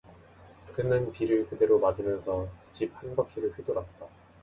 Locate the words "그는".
0.73-1.11